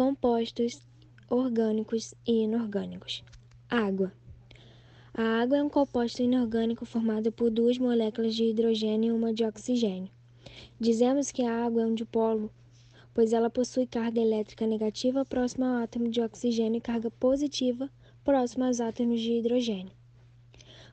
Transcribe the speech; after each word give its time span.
compostos 0.00 0.80
orgânicos 1.28 2.14
e 2.26 2.44
inorgânicos. 2.44 3.22
Água. 3.68 4.10
A 5.12 5.42
água 5.42 5.58
é 5.58 5.62
um 5.62 5.68
composto 5.68 6.22
inorgânico 6.22 6.86
formado 6.86 7.30
por 7.30 7.50
duas 7.50 7.76
moléculas 7.76 8.34
de 8.34 8.44
hidrogênio 8.44 9.10
e 9.10 9.12
uma 9.12 9.30
de 9.30 9.44
oxigênio. 9.44 10.10
Dizemos 10.80 11.30
que 11.30 11.42
a 11.42 11.66
água 11.66 11.82
é 11.82 11.86
um 11.86 11.94
dipolo, 11.94 12.50
pois 13.12 13.34
ela 13.34 13.50
possui 13.50 13.86
carga 13.86 14.18
elétrica 14.18 14.66
negativa 14.66 15.22
próxima 15.26 15.68
ao 15.68 15.82
átomo 15.84 16.08
de 16.08 16.22
oxigênio 16.22 16.78
e 16.78 16.80
carga 16.80 17.10
positiva 17.10 17.90
próxima 18.24 18.68
aos 18.68 18.80
átomos 18.80 19.20
de 19.20 19.32
hidrogênio. 19.32 19.92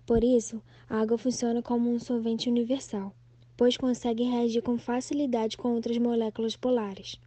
Por 0.05 0.21
isso, 0.21 0.61
a 0.89 0.99
água 0.99 1.17
funciona 1.17 1.61
como 1.61 1.89
um 1.89 1.97
solvente 1.97 2.49
universal, 2.49 3.15
pois 3.55 3.77
consegue 3.77 4.23
reagir 4.23 4.61
com 4.61 4.77
facilidade 4.77 5.55
com 5.55 5.75
outras 5.75 5.97
moléculas 5.97 6.57
polares. 6.57 7.17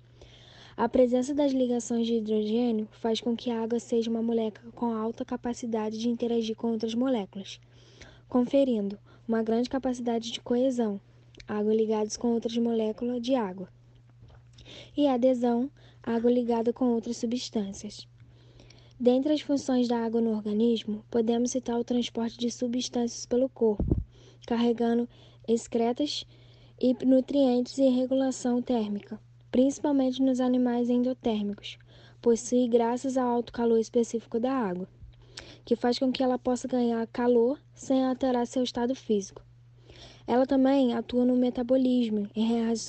A 0.77 0.89
presença 0.89 1.35
das 1.35 1.53
ligações 1.53 2.07
de 2.07 2.15
hidrogênio 2.15 2.89
faz 2.93 3.21
com 3.21 3.37
que 3.37 3.51
a 3.51 3.63
água 3.63 3.81
seja 3.81 4.09
uma 4.09 4.23
molécula 4.23 4.71
com 4.73 4.93
alta 4.93 5.25
capacidade 5.25 5.99
de 5.99 6.09
interagir 6.09 6.57
com 6.57 6.71
outras 6.71 6.95
moléculas, 6.95 7.61
conferindo 8.29 8.99
uma 9.27 9.43
grande 9.43 9.69
capacidade 9.69 10.31
de 10.31 10.41
coesão, 10.41 11.01
água 11.47 11.75
ligadas 11.75 12.17
com 12.17 12.29
outras 12.29 12.57
moléculas 12.57 13.21
de 13.21 13.35
água, 13.35 13.69
e 14.97 15.09
adesão, 15.09 15.71
água 16.03 16.31
ligada 16.31 16.73
com 16.73 16.87
outras 16.95 17.17
substâncias. 17.17 18.07
Dentre 18.99 19.33
as 19.33 19.41
funções 19.41 19.89
da 19.89 19.99
água 19.99 20.21
no 20.21 20.31
organismo, 20.31 21.05
podemos 21.11 21.51
citar 21.51 21.79
o 21.79 21.85
transporte 21.85 22.39
de 22.39 22.51
substâncias 22.51 23.27
pelo 23.27 23.49
corpo, 23.49 23.97
carregando 24.47 25.09
excretas 25.49 26.25
e 26.81 26.95
nutrientes 27.05 27.77
e 27.77 27.89
regulação 27.89 28.63
térmica 28.63 29.21
principalmente 29.51 30.23
nos 30.23 30.41
animais 30.41 30.89
endotérmicos, 30.89 31.79
possui 32.21 32.69
graças 32.69 33.17
ao 33.17 33.29
alto 33.29 33.53
calor 33.53 33.79
específico 33.79 34.39
da 34.39 34.53
água, 34.53 34.89
que 35.65 35.77
faz 35.77 35.99
com 35.99 36.13
que 36.13 36.23
ela 36.23 36.39
possa 36.39 36.69
ganhar 36.69 37.07
calor 37.09 37.59
sem 37.75 38.05
alterar 38.05 38.47
seu 38.47 38.63
estado 38.63 38.95
físico. 38.95 39.43
Ela 40.27 40.47
também 40.47 40.95
atua 40.95 41.25
no 41.25 41.37
metabolismo, 41.37 42.29
em 42.35 42.47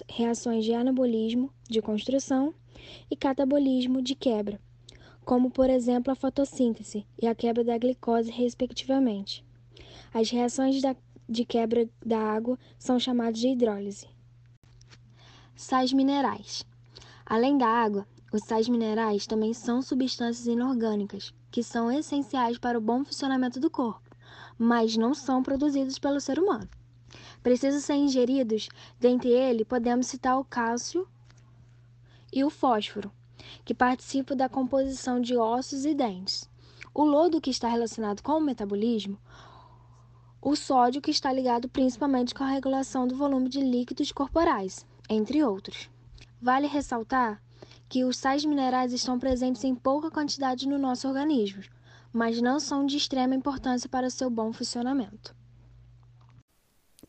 reações 0.07 0.63
de 0.63 0.73
anabolismo, 0.73 1.51
de 1.67 1.81
construção, 1.81 2.53
e 3.09 3.15
catabolismo, 3.15 4.01
de 4.01 4.15
quebra, 4.15 4.59
como 5.23 5.49
por 5.49 5.69
exemplo 5.69 6.11
a 6.11 6.15
fotossíntese 6.15 7.05
e 7.21 7.27
a 7.27 7.35
quebra 7.35 7.63
da 7.63 7.77
glicose, 7.77 8.31
respectivamente. 8.31 9.43
As 10.13 10.29
reações 10.29 10.81
de 11.27 11.45
quebra 11.45 11.89
da 12.05 12.19
água 12.19 12.57
são 12.77 12.99
chamadas 12.99 13.39
de 13.39 13.49
hidrólise. 13.49 14.07
Sais 15.61 15.93
minerais. 15.93 16.65
Além 17.23 17.55
da 17.55 17.67
água, 17.67 18.07
os 18.33 18.41
sais 18.45 18.67
minerais 18.67 19.27
também 19.27 19.53
são 19.53 19.79
substâncias 19.79 20.47
inorgânicas, 20.47 21.31
que 21.51 21.61
são 21.61 21.91
essenciais 21.91 22.57
para 22.57 22.79
o 22.79 22.81
bom 22.81 23.05
funcionamento 23.05 23.59
do 23.59 23.69
corpo, 23.69 24.09
mas 24.57 24.97
não 24.97 25.13
são 25.13 25.43
produzidos 25.43 25.99
pelo 25.99 26.19
ser 26.19 26.39
humano. 26.39 26.67
Precisam 27.43 27.79
ser 27.79 27.93
ingeridos, 27.93 28.69
dentre 28.99 29.29
eles 29.29 29.67
podemos 29.67 30.07
citar 30.07 30.39
o 30.39 30.43
cálcio 30.43 31.07
e 32.33 32.43
o 32.43 32.49
fósforo, 32.49 33.11
que 33.63 33.75
participam 33.75 34.35
da 34.35 34.49
composição 34.49 35.21
de 35.21 35.37
ossos 35.37 35.85
e 35.85 35.93
dentes. 35.93 36.49
O 36.91 37.03
lodo 37.03 37.39
que 37.39 37.51
está 37.51 37.69
relacionado 37.69 38.23
com 38.23 38.31
o 38.31 38.41
metabolismo, 38.41 39.15
o 40.41 40.55
sódio 40.55 41.03
que 41.03 41.11
está 41.11 41.31
ligado 41.31 41.69
principalmente 41.69 42.33
com 42.33 42.43
a 42.43 42.49
regulação 42.49 43.07
do 43.07 43.15
volume 43.15 43.47
de 43.47 43.61
líquidos 43.61 44.11
corporais, 44.11 44.87
entre 45.13 45.43
outros. 45.43 45.89
Vale 46.41 46.67
ressaltar 46.67 47.43
que 47.89 48.05
os 48.05 48.15
sais 48.15 48.45
minerais 48.45 48.93
estão 48.93 49.19
presentes 49.19 49.63
em 49.65 49.75
pouca 49.75 50.09
quantidade 50.09 50.67
no 50.67 50.77
nosso 50.77 51.07
organismo, 51.07 51.61
mas 52.13 52.41
não 52.41 52.59
são 52.59 52.85
de 52.85 52.95
extrema 52.95 53.35
importância 53.35 53.89
para 53.89 54.09
seu 54.09 54.29
bom 54.29 54.53
funcionamento. 54.53 55.35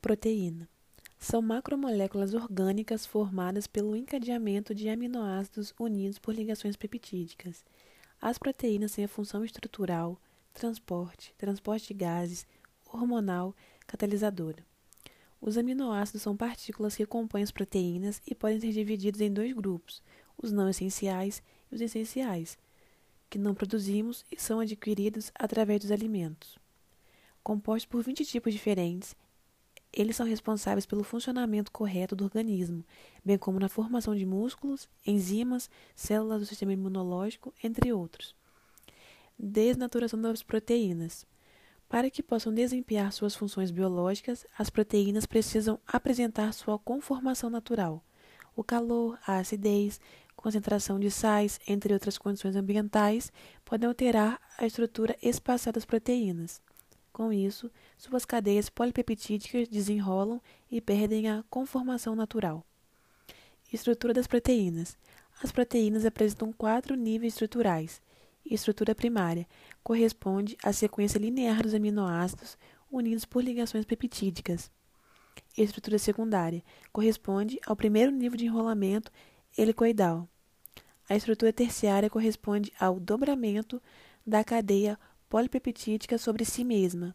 Proteína 0.01 0.69
são 1.17 1.41
macromoléculas 1.41 2.35
orgânicas 2.35 3.07
formadas 3.07 3.69
pelo 3.69 3.95
encadeamento 3.95 4.75
de 4.75 4.89
aminoácidos 4.89 5.73
unidos 5.79 6.19
por 6.19 6.35
ligações 6.35 6.75
peptídicas. 6.75 7.65
As 8.21 8.37
proteínas 8.37 8.91
têm 8.91 9.05
a 9.05 9.09
função 9.09 9.45
estrutural, 9.45 10.21
transporte, 10.53 11.33
transporte 11.39 11.89
de 11.89 11.95
gases, 11.95 12.45
hormonal, 12.93 13.55
catalisadora. 13.87 14.67
Os 15.45 15.59
aminoácidos 15.59 16.23
são 16.23 16.37
partículas 16.37 16.95
que 16.95 17.05
compõem 17.05 17.43
as 17.43 17.51
proteínas 17.51 18.23
e 18.25 18.33
podem 18.33 18.61
ser 18.61 18.71
divididos 18.71 19.21
em 19.21 19.33
dois 19.33 19.53
grupos, 19.53 20.01
os 20.41 20.53
não 20.53 20.69
essenciais 20.69 21.43
e 21.69 21.75
os 21.75 21.81
essenciais, 21.81 22.57
que 23.29 23.39
não 23.39 23.53
produzimos 23.53 24.25
e 24.31 24.41
são 24.41 24.61
adquiridos 24.61 25.33
através 25.35 25.81
dos 25.81 25.91
alimentos. 25.91 26.57
Compostos 27.43 27.87
por 27.87 28.05
20 28.05 28.25
tipos 28.25 28.53
diferentes, 28.53 29.17
eles 29.93 30.15
são 30.15 30.25
responsáveis 30.25 30.87
pelo 30.87 31.03
funcionamento 31.03 31.73
correto 31.73 32.15
do 32.15 32.23
organismo, 32.23 32.85
bem 33.25 33.37
como 33.37 33.59
na 33.59 33.69
formação 33.69 34.15
de 34.15 34.25
músculos, 34.25 34.89
enzimas, 35.05 35.69
células 35.97 36.39
do 36.39 36.47
sistema 36.47 36.73
imunológico, 36.73 37.53
entre 37.65 37.93
outros. 37.93 38.33
Desnaturação 39.37 40.23
das 40.23 40.41
proteínas. 40.41 41.27
Para 41.93 42.09
que 42.09 42.23
possam 42.23 42.55
desempenhar 42.55 43.13
suas 43.13 43.37
funções 43.37 43.71
biológicas, 43.71 44.47
as 44.59 44.71
proteínas 44.71 45.27
precisam 45.27 45.79
apresentar 45.87 46.51
sua 46.55 46.79
conformação 46.79 47.51
natural. 47.51 48.03
O 48.57 48.65
calor, 48.65 49.19
a 49.27 49.37
acidez, 49.37 50.01
concentração 50.35 50.99
de 50.99 51.11
sais, 51.11 51.61
entre 51.69 51.93
outras 51.93 52.17
condições 52.17 52.57
ambientais, 52.57 53.31
podem 53.63 53.87
alterar 53.87 54.41
a 54.57 54.65
estrutura 54.65 55.15
espacial 55.23 55.71
das 55.71 55.85
proteínas. 55.85 56.63
Com 57.13 57.31
isso, 57.31 57.71
suas 57.99 58.25
cadeias 58.25 58.71
polipeptídicas 58.71 59.69
desenrolam 59.69 60.41
e 60.71 60.81
perdem 60.81 61.29
a 61.29 61.45
conformação 61.51 62.17
natural. 62.17 62.65
Estrutura 63.71 64.15
das 64.15 64.27
proteínas. 64.27 64.97
As 65.43 65.53
proteínas 65.53 66.07
apresentam 66.07 66.55
quatro 66.55 66.97
níveis 66.97 67.35
estruturais 67.35 68.01
estrutura 68.55 68.95
primária 68.95 69.47
corresponde 69.83 70.57
à 70.63 70.73
sequência 70.73 71.19
linear 71.19 71.63
dos 71.63 71.75
aminoácidos 71.75 72.57
unidos 72.91 73.25
por 73.25 73.43
ligações 73.43 73.85
peptídicas. 73.85 74.71
Estrutura 75.57 75.99
secundária 75.99 76.63
corresponde 76.93 77.59
ao 77.67 77.77
primeiro 77.77 78.11
nível 78.13 78.37
de 78.37 78.47
enrolamento 78.47 79.11
helicoidal. 79.57 80.29
A 81.09 81.17
estrutura 81.17 81.53
terciária 81.53 82.09
corresponde 82.09 82.73
ao 82.79 83.01
dobramento 83.01 83.83
da 84.27 84.45
cadeia 84.45 84.99
polipeptídica 85.29 86.17
sobre 86.19 86.45
si 86.45 86.65
mesma. 86.65 87.15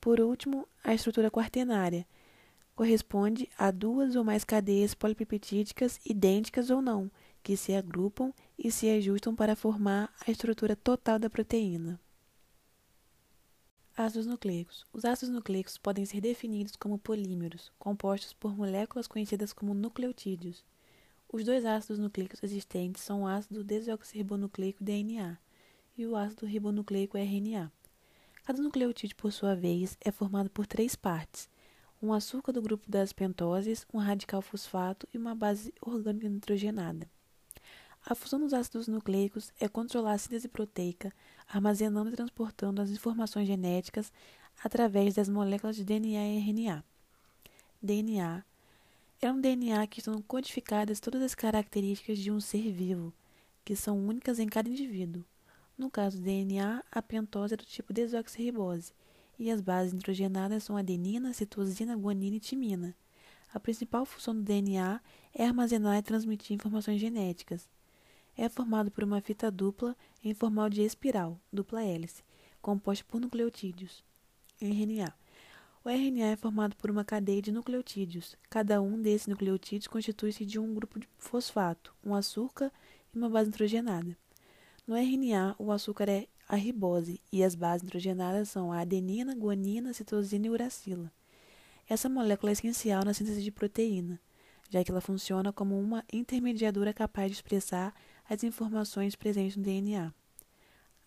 Por 0.00 0.20
último, 0.20 0.68
a 0.82 0.94
estrutura 0.94 1.30
quaternária 1.30 2.06
corresponde 2.74 3.48
a 3.56 3.70
duas 3.70 4.16
ou 4.16 4.24
mais 4.24 4.44
cadeias 4.44 4.94
polipeptídicas 4.94 6.00
idênticas 6.04 6.70
ou 6.70 6.82
não, 6.82 7.10
que 7.44 7.58
se 7.58 7.74
agrupam 7.74 8.32
e 8.58 8.72
se 8.72 8.88
ajustam 8.88 9.36
para 9.36 9.54
formar 9.54 10.10
a 10.26 10.30
estrutura 10.30 10.74
total 10.74 11.18
da 11.18 11.28
proteína. 11.28 12.00
Ácidos 13.94 14.26
nucleicos. 14.26 14.86
Os 14.94 15.04
ácidos 15.04 15.32
nucleicos 15.32 15.76
podem 15.76 16.06
ser 16.06 16.22
definidos 16.22 16.74
como 16.74 16.98
polímeros, 16.98 17.70
compostos 17.78 18.32
por 18.32 18.56
moléculas 18.56 19.06
conhecidas 19.06 19.52
como 19.52 19.74
nucleotídeos. 19.74 20.64
Os 21.30 21.44
dois 21.44 21.66
ácidos 21.66 21.98
nucleicos 21.98 22.42
existentes 22.42 23.02
são 23.02 23.22
o 23.22 23.26
ácido 23.26 23.62
desoxirribonucleico 23.62 24.82
DNA 24.82 25.36
e 25.98 26.06
o 26.06 26.16
ácido 26.16 26.46
ribonucleico 26.46 27.18
RNA. 27.18 27.70
Cada 28.42 28.62
nucleotídeo, 28.62 29.16
por 29.16 29.32
sua 29.32 29.54
vez, 29.54 29.98
é 30.00 30.10
formado 30.10 30.48
por 30.48 30.66
três 30.66 30.96
partes: 30.96 31.46
um 32.02 32.10
açúcar 32.10 32.52
do 32.52 32.62
grupo 32.62 32.90
das 32.90 33.12
pentoses, 33.12 33.86
um 33.92 33.98
radical 33.98 34.40
fosfato 34.40 35.06
e 35.12 35.18
uma 35.18 35.34
base 35.34 35.74
orgânica 35.82 36.28
nitrogenada. 36.28 37.13
A 38.06 38.14
função 38.14 38.38
dos 38.38 38.52
ácidos 38.52 38.86
nucleicos 38.86 39.50
é 39.58 39.66
controlar 39.66 40.12
a 40.12 40.18
síntese 40.18 40.46
proteica, 40.46 41.10
armazenando 41.48 42.10
e 42.10 42.12
transportando 42.12 42.82
as 42.82 42.90
informações 42.90 43.46
genéticas 43.46 44.12
através 44.62 45.14
das 45.14 45.26
moléculas 45.26 45.74
de 45.74 45.84
DNA 45.84 46.22
e 46.22 46.38
RNA. 46.38 46.84
DNA 47.80 48.44
é 49.22 49.32
um 49.32 49.40
DNA 49.40 49.86
que 49.86 50.00
estão 50.00 50.20
codificadas 50.20 51.00
todas 51.00 51.22
as 51.22 51.34
características 51.34 52.18
de 52.18 52.30
um 52.30 52.40
ser 52.40 52.70
vivo, 52.70 53.10
que 53.64 53.74
são 53.74 53.98
únicas 54.06 54.38
em 54.38 54.48
cada 54.48 54.68
indivíduo. 54.68 55.24
No 55.78 55.90
caso 55.90 56.18
do 56.18 56.24
DNA, 56.24 56.84
a 56.92 57.00
pentose 57.00 57.54
é 57.54 57.56
do 57.56 57.64
tipo 57.64 57.94
desoxirribose, 57.94 58.92
e 59.38 59.50
as 59.50 59.62
bases 59.62 59.94
nitrogenadas 59.94 60.62
são 60.62 60.76
adenina, 60.76 61.32
citosina, 61.32 61.96
guanina 61.96 62.36
e 62.36 62.40
timina. 62.40 62.94
A 63.54 63.58
principal 63.58 64.04
função 64.04 64.34
do 64.34 64.42
DNA 64.42 65.00
é 65.32 65.46
armazenar 65.46 65.96
e 65.96 66.02
transmitir 66.02 66.54
informações 66.54 67.00
genéticas 67.00 67.66
é 68.36 68.48
formado 68.48 68.90
por 68.90 69.04
uma 69.04 69.20
fita 69.20 69.50
dupla 69.50 69.96
em 70.22 70.34
formal 70.34 70.68
de 70.68 70.82
espiral, 70.82 71.40
dupla 71.52 71.82
hélice, 71.82 72.22
composta 72.60 73.04
por 73.08 73.20
nucleotídeos, 73.20 74.04
RNA. 74.60 75.14
O 75.84 75.88
RNA 75.90 76.26
é 76.28 76.36
formado 76.36 76.74
por 76.76 76.90
uma 76.90 77.04
cadeia 77.04 77.42
de 77.42 77.52
nucleotídeos. 77.52 78.36
Cada 78.48 78.80
um 78.80 79.00
desses 79.00 79.26
nucleotídeos 79.26 79.86
constitui-se 79.86 80.44
de 80.46 80.58
um 80.58 80.74
grupo 80.74 80.98
de 80.98 81.06
fosfato, 81.18 81.94
um 82.02 82.14
açúcar 82.14 82.72
e 83.14 83.18
uma 83.18 83.28
base 83.28 83.50
nitrogenada. 83.50 84.16
No 84.86 84.96
RNA, 84.96 85.54
o 85.58 85.70
açúcar 85.70 86.08
é 86.08 86.26
a 86.48 86.56
ribose 86.56 87.20
e 87.30 87.44
as 87.44 87.54
bases 87.54 87.82
nitrogenadas 87.82 88.48
são 88.48 88.72
a 88.72 88.80
adenina, 88.80 89.34
guanina, 89.34 89.92
citosina 89.92 90.46
e 90.46 90.50
uracila. 90.50 91.12
Essa 91.86 92.08
molécula 92.08 92.50
é 92.50 92.54
essencial 92.54 93.04
na 93.04 93.12
síntese 93.12 93.42
de 93.42 93.50
proteína, 93.50 94.18
já 94.70 94.82
que 94.82 94.90
ela 94.90 95.00
funciona 95.02 95.52
como 95.52 95.78
uma 95.78 96.02
intermediadora 96.10 96.94
capaz 96.94 97.30
de 97.30 97.36
expressar 97.36 97.94
as 98.28 98.42
informações 98.42 99.14
presentes 99.14 99.56
no 99.56 99.62
DNA. 99.62 100.12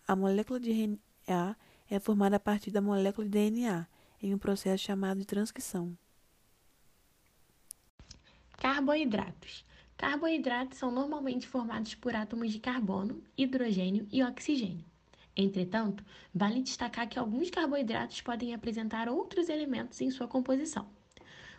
A 0.06 0.16
molécula 0.16 0.60
de 0.60 0.70
RNA 0.70 1.56
é 1.90 1.98
formada 1.98 2.36
a 2.36 2.40
partir 2.40 2.70
da 2.70 2.80
molécula 2.80 3.26
de 3.26 3.32
DNA, 3.32 3.86
em 4.22 4.34
um 4.34 4.38
processo 4.38 4.84
chamado 4.84 5.20
de 5.20 5.26
transcrição. 5.26 5.96
Carboidratos. 8.56 9.64
Carboidratos 9.96 10.78
são 10.78 10.90
normalmente 10.90 11.46
formados 11.46 11.94
por 11.94 12.14
átomos 12.14 12.52
de 12.52 12.60
carbono, 12.60 13.22
hidrogênio 13.36 14.06
e 14.12 14.22
oxigênio. 14.22 14.84
Entretanto, 15.36 16.04
vale 16.34 16.62
destacar 16.62 17.08
que 17.08 17.18
alguns 17.18 17.50
carboidratos 17.50 18.20
podem 18.20 18.54
apresentar 18.54 19.08
outros 19.08 19.48
elementos 19.48 20.00
em 20.00 20.10
sua 20.10 20.26
composição. 20.26 20.88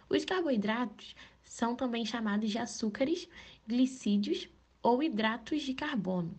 Os 0.09 0.25
carboidratos 0.25 1.15
são 1.43 1.75
também 1.75 2.05
chamados 2.05 2.49
de 2.49 2.57
açúcares, 2.57 3.27
glicídios 3.65 4.49
ou 4.81 5.03
hidratos 5.03 5.61
de 5.61 5.73
carbono. 5.73 6.37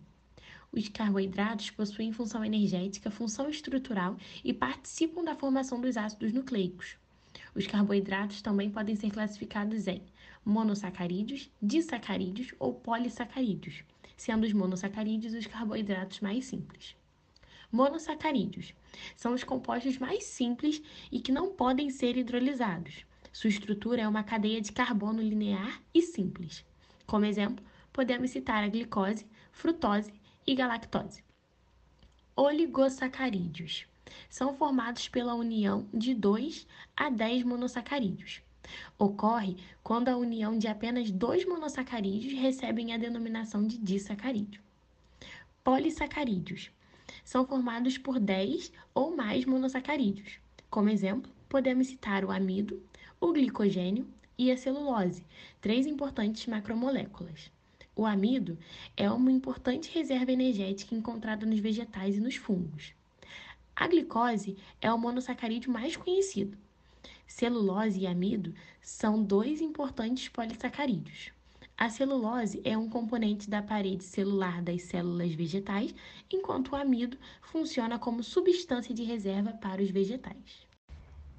Os 0.71 0.87
carboidratos 0.87 1.69
possuem 1.69 2.13
função 2.13 2.45
energética, 2.45 3.11
função 3.11 3.49
estrutural 3.49 4.17
e 4.43 4.53
participam 4.53 5.23
da 5.23 5.35
formação 5.35 5.81
dos 5.81 5.97
ácidos 5.97 6.31
nucleicos. 6.31 6.95
Os 7.53 7.67
carboidratos 7.67 8.41
também 8.41 8.69
podem 8.69 8.95
ser 8.95 9.11
classificados 9.11 9.87
em 9.87 10.01
monossacarídeos, 10.45 11.51
disacarídeos 11.61 12.53
ou 12.57 12.73
polissacarídeos, 12.73 13.83
sendo 14.15 14.45
os 14.45 14.53
monossacarídeos 14.53 15.33
os 15.33 15.45
carboidratos 15.45 16.21
mais 16.21 16.45
simples. 16.45 16.95
Monossacarídeos 17.71 18.73
são 19.15 19.33
os 19.33 19.43
compostos 19.43 19.97
mais 19.97 20.23
simples 20.25 20.81
e 21.11 21.19
que 21.19 21.31
não 21.31 21.53
podem 21.53 21.89
ser 21.89 22.17
hidrolisados. 22.17 23.05
Sua 23.31 23.49
estrutura 23.49 24.01
é 24.01 24.07
uma 24.07 24.23
cadeia 24.23 24.59
de 24.61 24.71
carbono 24.71 25.21
linear 25.21 25.81
e 25.93 26.01
simples. 26.01 26.65
Como 27.05 27.25
exemplo, 27.25 27.63
podemos 27.93 28.31
citar 28.31 28.63
a 28.63 28.67
glicose, 28.67 29.25
frutose 29.51 30.13
e 30.45 30.55
galactose. 30.55 31.23
Oligossacarídeos 32.35 33.85
são 34.29 34.55
formados 34.55 35.07
pela 35.07 35.35
união 35.35 35.87
de 35.93 36.13
2 36.13 36.67
a 36.95 37.09
10 37.09 37.43
monossacarídeos. 37.43 38.41
Ocorre 38.97 39.57
quando 39.83 40.07
a 40.07 40.17
união 40.17 40.57
de 40.57 40.67
apenas 40.67 41.11
dois 41.11 41.45
monossacarídeos 41.45 42.33
recebem 42.39 42.93
a 42.93 42.97
denominação 42.97 43.65
de 43.65 43.77
disacarídeo. 43.77 44.61
Polissacarídeos 45.63 46.71
são 47.23 47.45
formados 47.45 47.97
por 47.97 48.19
10 48.19 48.71
ou 48.93 49.15
mais 49.15 49.45
monossacarídeos. 49.45 50.39
Como 50.69 50.89
exemplo, 50.89 51.31
podemos 51.49 51.87
citar 51.87 52.23
o 52.23 52.31
amido, 52.31 52.81
o 53.19 53.33
glicogênio 53.33 54.07
e 54.37 54.51
a 54.51 54.57
celulose, 54.57 55.23
três 55.59 55.85
importantes 55.85 56.47
macromoléculas. 56.47 57.51
O 58.01 58.05
amido 58.07 58.57
é 58.97 59.07
uma 59.11 59.31
importante 59.31 59.91
reserva 59.93 60.31
energética 60.31 60.95
encontrada 60.95 61.45
nos 61.45 61.59
vegetais 61.59 62.17
e 62.17 62.19
nos 62.19 62.35
fungos. 62.35 62.95
A 63.75 63.87
glicose 63.87 64.57
é 64.81 64.91
o 64.91 64.97
monossacarídeo 64.97 65.71
mais 65.71 65.95
conhecido. 65.95 66.57
Celulose 67.27 67.99
e 67.99 68.07
amido 68.07 68.55
são 68.81 69.23
dois 69.23 69.61
importantes 69.61 70.27
polissacarídeos. 70.29 71.31
A 71.77 71.91
celulose 71.91 72.59
é 72.63 72.75
um 72.75 72.89
componente 72.89 73.47
da 73.47 73.61
parede 73.61 74.03
celular 74.03 74.63
das 74.63 74.81
células 74.81 75.35
vegetais, 75.35 75.93
enquanto 76.33 76.69
o 76.69 76.75
amido 76.75 77.19
funciona 77.39 77.99
como 77.99 78.23
substância 78.23 78.95
de 78.95 79.03
reserva 79.03 79.53
para 79.53 79.79
os 79.79 79.91
vegetais. 79.91 80.65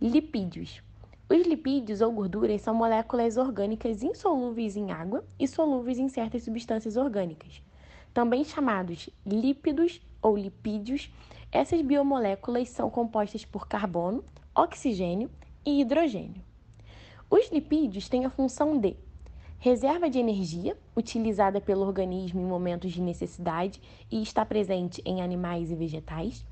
Lipídios. 0.00 0.81
Os 1.32 1.46
lipídios 1.46 2.02
ou 2.02 2.12
gorduras 2.12 2.61
são 2.61 2.75
moléculas 2.75 3.38
orgânicas 3.38 4.02
insolúveis 4.02 4.76
em 4.76 4.93
água 4.93 5.25
e 5.40 5.49
solúveis 5.49 5.99
em 5.99 6.06
certas 6.06 6.43
substâncias 6.43 6.94
orgânicas. 6.94 7.62
Também 8.12 8.44
chamados 8.44 9.08
lípidos 9.25 9.99
ou 10.20 10.37
lipídios, 10.37 11.11
essas 11.50 11.81
biomoléculas 11.81 12.69
são 12.69 12.90
compostas 12.90 13.46
por 13.46 13.67
carbono, 13.67 14.23
oxigênio 14.55 15.31
e 15.64 15.81
hidrogênio. 15.81 16.43
Os 17.31 17.50
lipídios 17.50 18.11
têm 18.11 18.26
a 18.26 18.31
função 18.31 18.76
de 18.76 18.94
reserva 19.58 20.11
de 20.11 20.19
energia, 20.19 20.76
utilizada 20.94 21.62
pelo 21.62 21.87
organismo 21.87 22.43
em 22.43 22.44
momentos 22.44 22.93
de 22.93 23.00
necessidade 23.00 23.81
e 24.11 24.20
está 24.20 24.44
presente 24.44 25.00
em 25.02 25.23
animais 25.23 25.70
e 25.70 25.75
vegetais, 25.75 26.44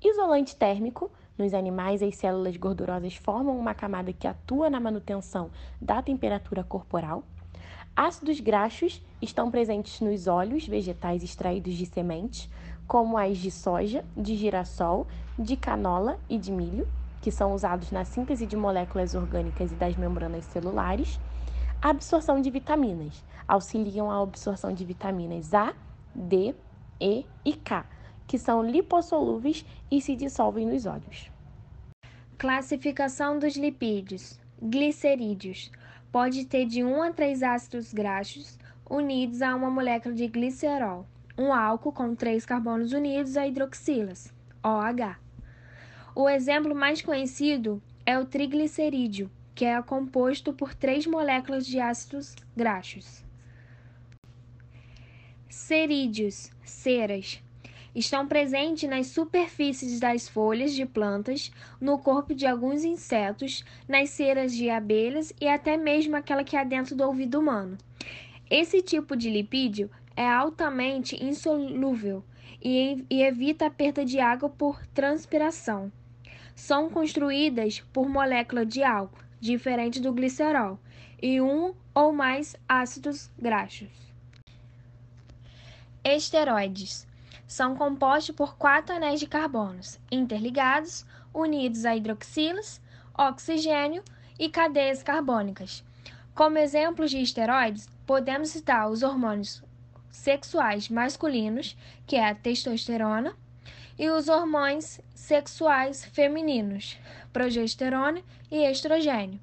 isolante 0.00 0.54
térmico, 0.54 1.10
nos 1.36 1.54
animais, 1.54 2.02
as 2.02 2.16
células 2.16 2.56
gordurosas 2.56 3.16
formam 3.16 3.58
uma 3.58 3.74
camada 3.74 4.12
que 4.12 4.26
atua 4.26 4.68
na 4.68 4.80
manutenção 4.80 5.50
da 5.80 6.02
temperatura 6.02 6.62
corporal. 6.62 7.24
Ácidos 7.94 8.40
graxos 8.40 9.02
estão 9.20 9.50
presentes 9.50 10.00
nos 10.00 10.26
óleos 10.26 10.66
vegetais 10.66 11.22
extraídos 11.22 11.74
de 11.74 11.86
sementes, 11.86 12.48
como 12.86 13.18
as 13.18 13.38
de 13.38 13.50
soja, 13.50 14.04
de 14.16 14.34
girassol, 14.34 15.06
de 15.38 15.56
canola 15.56 16.18
e 16.28 16.38
de 16.38 16.50
milho, 16.50 16.88
que 17.20 17.30
são 17.30 17.54
usados 17.54 17.90
na 17.90 18.04
síntese 18.04 18.46
de 18.46 18.56
moléculas 18.56 19.14
orgânicas 19.14 19.72
e 19.72 19.74
das 19.74 19.96
membranas 19.96 20.44
celulares. 20.46 21.20
Absorção 21.80 22.40
de 22.40 22.50
vitaminas 22.50 23.24
auxiliam 23.46 24.10
a 24.10 24.22
absorção 24.22 24.72
de 24.72 24.84
vitaminas 24.84 25.52
A, 25.52 25.74
D, 26.14 26.54
E 27.00 27.26
e 27.44 27.52
K 27.54 27.84
que 28.26 28.38
são 28.38 28.62
lipossolúveis 28.62 29.64
e 29.90 30.00
se 30.00 30.16
dissolvem 30.16 30.66
nos 30.66 30.86
óleos. 30.86 31.30
Classificação 32.38 33.38
dos 33.38 33.56
lipídios. 33.56 34.40
Glicerídeos. 34.60 35.70
Pode 36.10 36.44
ter 36.46 36.66
de 36.66 36.84
1 36.84 37.02
a 37.02 37.12
3 37.12 37.42
ácidos 37.42 37.92
graxos 37.92 38.58
unidos 38.88 39.40
a 39.40 39.54
uma 39.54 39.70
molécula 39.70 40.14
de 40.14 40.26
glicerol, 40.28 41.06
um 41.38 41.52
álcool 41.52 41.92
com 41.92 42.14
três 42.14 42.44
carbonos 42.44 42.92
unidos 42.92 43.38
a 43.38 43.46
hidroxilas, 43.46 44.32
OH. 44.62 45.16
O 46.14 46.28
exemplo 46.28 46.74
mais 46.74 47.00
conhecido 47.00 47.82
é 48.04 48.18
o 48.18 48.26
triglicerídeo, 48.26 49.30
que 49.54 49.64
é 49.64 49.80
composto 49.80 50.52
por 50.52 50.74
três 50.74 51.06
moléculas 51.06 51.66
de 51.66 51.80
ácidos 51.80 52.36
graxos. 52.54 53.24
Cerídeos, 55.48 56.50
ceras, 56.62 57.42
estão 57.94 58.26
presentes 58.26 58.88
nas 58.88 59.08
superfícies 59.08 60.00
das 60.00 60.28
folhas 60.28 60.72
de 60.72 60.86
plantas, 60.86 61.50
no 61.80 61.98
corpo 61.98 62.34
de 62.34 62.46
alguns 62.46 62.84
insetos, 62.84 63.64
nas 63.86 64.10
ceras 64.10 64.54
de 64.54 64.70
abelhas 64.70 65.32
e 65.40 65.46
até 65.46 65.76
mesmo 65.76 66.16
aquela 66.16 66.44
que 66.44 66.56
há 66.56 66.64
dentro 66.64 66.96
do 66.96 67.04
ouvido 67.04 67.38
humano. 67.38 67.76
Esse 68.50 68.82
tipo 68.82 69.16
de 69.16 69.30
lipídio 69.30 69.90
é 70.16 70.26
altamente 70.26 71.22
insolúvel 71.22 72.24
e, 72.62 73.04
evita 73.10 73.66
a 73.66 73.70
perda 73.70 74.04
de 74.04 74.20
água 74.20 74.48
por 74.48 74.86
transpiração. 74.88 75.90
São 76.54 76.88
construídas 76.90 77.80
por 77.92 78.08
molécula 78.08 78.64
de 78.64 78.82
álcool, 78.82 79.22
diferente 79.40 80.00
do 80.00 80.12
glicerol, 80.12 80.78
e 81.20 81.40
um 81.40 81.74
ou 81.94 82.12
mais 82.12 82.56
ácidos 82.68 83.30
graxos. 83.38 83.88
Esteroides 86.04 87.06
são 87.52 87.76
compostos 87.76 88.34
por 88.34 88.56
quatro 88.56 88.96
anéis 88.96 89.20
de 89.20 89.26
carbonos 89.26 90.00
interligados, 90.10 91.04
unidos 91.34 91.84
a 91.84 91.94
hidroxilas, 91.94 92.80
oxigênio 93.16 94.02
e 94.38 94.48
cadeias 94.48 95.02
carbônicas. 95.02 95.84
Como 96.34 96.56
exemplos 96.56 97.10
de 97.10 97.20
esteroides, 97.20 97.86
podemos 98.06 98.48
citar 98.48 98.88
os 98.88 99.02
hormônios 99.02 99.62
sexuais 100.10 100.88
masculinos, 100.88 101.76
que 102.06 102.16
é 102.16 102.30
a 102.30 102.34
testosterona, 102.34 103.36
e 103.98 104.08
os 104.08 104.28
hormônios 104.28 104.98
sexuais 105.14 106.06
femininos, 106.06 106.98
progesterona 107.34 108.22
e 108.50 108.64
estrogênio. 108.64 109.38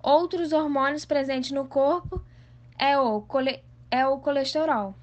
Outros 0.00 0.52
hormônios 0.52 1.04
presentes 1.04 1.50
no 1.50 1.66
corpo 1.66 2.24
é 2.78 2.96
o, 2.96 3.24
é 3.90 4.06
o 4.06 4.18
colesterol. 4.18 4.94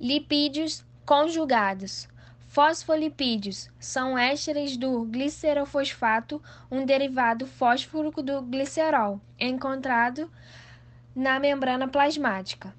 Lipídios 0.00 0.84
conjugados. 1.04 2.08
Fosfolipídios 2.46 3.68
são 3.80 4.16
ésteres 4.16 4.76
do 4.76 5.04
glicerofosfato, 5.04 6.40
um 6.70 6.86
derivado 6.86 7.48
fosfórico 7.48 8.22
do 8.22 8.40
glicerol, 8.42 9.20
encontrado 9.40 10.30
na 11.16 11.40
membrana 11.40 11.88
plasmática. 11.88 12.72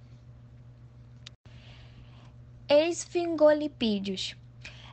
Esfingolipídios 2.69 4.37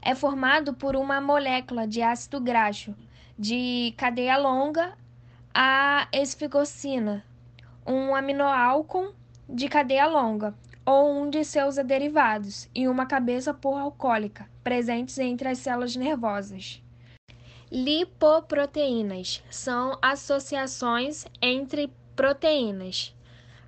é 0.02 0.12
formado 0.12 0.75
por 0.75 0.97
uma 0.97 1.21
molécula 1.21 1.87
de 1.87 2.02
ácido 2.02 2.40
graxo 2.40 2.92
de 3.38 3.95
cadeia 3.97 4.37
longa, 4.37 4.99
a 5.54 6.09
esfigocina, 6.12 7.25
um 7.87 8.16
aminoálcool 8.16 9.14
de 9.49 9.68
cadeia 9.68 10.06
longa, 10.06 10.54
ou 10.87 11.21
um 11.21 11.28
de 11.28 11.45
seus 11.45 11.75
derivados 11.75 12.69
e 12.73 12.87
uma 12.87 13.05
cabeça 13.05 13.52
por 13.52 13.76
alcoólica, 13.76 14.49
presentes 14.62 15.19
entre 15.19 15.49
as 15.49 15.59
células 15.59 15.97
nervosas. 15.97 16.81
Lipoproteínas 17.71 19.43
são 19.50 19.99
associações 20.00 21.26
entre 21.43 21.93
proteínas, 22.14 23.12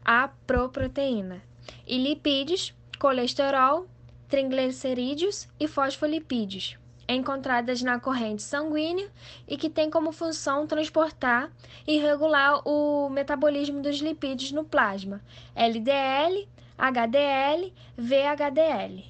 a 0.05 0.29
proproteína, 0.47 1.43
e 1.85 1.99
lipídios, 1.99 2.73
colesterol, 3.01 3.89
triglicerídeos 4.29 5.49
e 5.59 5.67
fosfolipídios, 5.67 6.79
encontradas 7.09 7.83
na 7.83 7.99
corrente 7.99 8.43
sanguínea 8.43 9.11
e 9.49 9.57
que 9.57 9.69
têm 9.69 9.91
como 9.91 10.13
função 10.13 10.67
transportar 10.67 11.51
e 11.87 11.99
regular 11.99 12.63
o 12.65 13.09
metabolismo 13.09 13.83
dos 13.83 13.97
lipídios 13.97 14.53
no 14.53 14.65
plasma, 14.65 15.21
LDL, 15.57 16.47
HDL, 16.79 17.73
VHDL. 17.97 19.05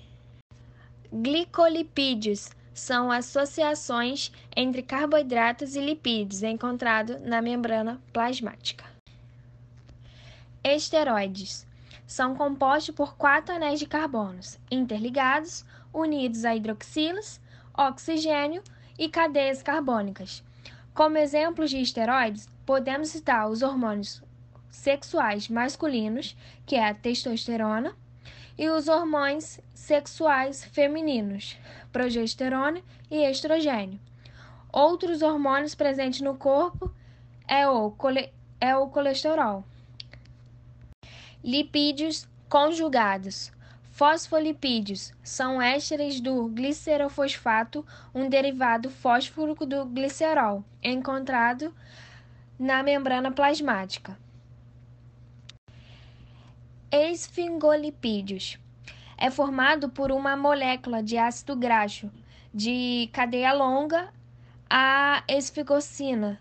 Glicolipídios 1.13 2.49
são 2.73 3.13
associações 3.13 4.33
entre 4.57 4.83
carboidratos 4.83 5.77
e 5.77 5.81
lipídios 5.81 6.43
encontrado 6.43 7.19
na 7.19 7.43
membrana 7.43 8.01
plasmática. 8.11 8.87
Esteroides 10.65 11.67
são 12.07 12.35
compostos 12.35 12.95
por 12.95 13.19
quatro 13.19 13.55
anéis 13.55 13.79
de 13.79 13.87
carbonos 13.87 14.59
interligados, 14.71 15.63
unidos 15.93 16.47
a 16.47 16.57
hidroxilas, 16.57 17.39
oxigênio 17.77 18.63
e 18.99 19.11
cadeias 19.11 19.63
carbônicas. 19.63 20.43
Como 20.95 21.19
exemplos 21.19 21.69
de 21.69 21.83
esteroides, 21.83 22.49
podemos 22.65 23.11
citar 23.11 23.47
os 23.51 23.61
hormônios 23.61 24.23
sexuais 24.71 25.49
masculinos, 25.49 26.37
que 26.67 26.77
é 26.77 26.89
a 26.89 26.95
testosterona, 26.95 27.95
e 28.57 28.69
os 28.69 28.89
hormônios 28.89 29.61
sexuais 29.73 30.65
femininos, 30.65 31.57
progesterona 31.93 32.83
e 33.11 33.25
estrogênio. 33.25 34.01
Outros 34.73 35.23
hormônios 35.23 35.75
presentes 35.75 36.21
no 36.21 36.37
corpo 36.37 36.93
é 37.47 37.69
o, 37.69 37.95
é 38.61 38.77
o 38.77 38.89
colesterol. 38.89 39.65
Lipídios 41.43 42.29
conjugados. 42.49 43.53
Fosfolipídios 43.93 45.13
são 45.25 45.61
ésteres 45.61 46.21
do 46.21 46.49
glicerofosfato, 46.49 47.85
um 48.15 48.29
derivado 48.29 48.91
fosfórico 48.91 49.67
do 49.67 49.85
glicerol, 49.87 50.63
encontrado 50.83 51.75
na 52.59 52.83
membrana 52.83 53.33
plasmática. 53.33 54.17
Esfingolipídios 56.91 58.59
é 59.19 59.31
formado 59.31 59.91
por 59.91 60.11
uma 60.11 60.35
molécula 60.35 61.03
de 61.03 61.19
ácido 61.19 61.55
graxo 61.55 62.11
de 62.53 63.11
cadeia 63.13 63.53
longa, 63.53 64.11
a 64.71 65.23
esfigocina, 65.29 66.41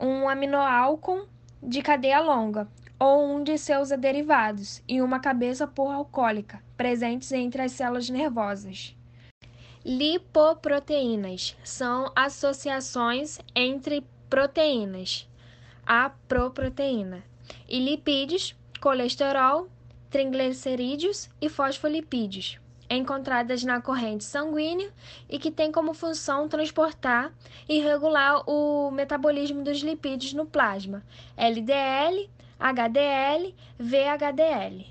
um 0.00 0.28
aminoálcool 0.28 1.28
de 1.62 1.82
cadeia 1.82 2.18
longa, 2.18 2.66
ou 2.98 3.32
um 3.32 3.44
de 3.44 3.56
seus 3.56 3.90
derivados, 3.90 4.82
e 4.88 5.00
uma 5.00 5.20
cabeça 5.20 5.68
por 5.68 5.92
alcoólica, 5.92 6.60
presentes 6.76 7.30
entre 7.30 7.62
as 7.62 7.70
células 7.70 8.10
nervosas. 8.10 8.96
Lipoproteínas 9.84 11.56
são 11.62 12.10
associações 12.16 13.38
entre 13.54 14.04
proteínas, 14.28 15.28
a 15.86 16.10
proproteína, 16.26 17.22
e 17.68 17.78
lipídios, 17.78 18.56
colesterol, 18.80 19.68
triglicerídeos 20.10 21.28
e 21.40 21.48
fosfolipídios, 21.48 22.58
encontradas 22.88 23.64
na 23.64 23.80
corrente 23.80 24.24
sanguínea 24.24 24.90
e 25.28 25.38
que 25.38 25.50
têm 25.50 25.72
como 25.72 25.94
função 25.94 26.48
transportar 26.48 27.32
e 27.68 27.80
regular 27.80 28.42
o 28.48 28.90
metabolismo 28.90 29.62
dos 29.62 29.78
lipídios 29.78 30.32
no 30.32 30.46
plasma, 30.46 31.02
LDL, 31.36 32.30
HDL, 32.58 33.54
VHDL. 33.78 34.86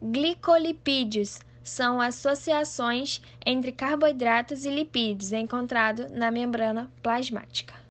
Glicolipídios 0.00 1.40
são 1.62 2.00
associações 2.00 3.22
entre 3.44 3.72
carboidratos 3.72 4.66
e 4.66 4.70
lipídios 4.70 5.32
encontrado 5.32 6.08
na 6.10 6.30
membrana 6.30 6.90
plasmática. 7.02 7.74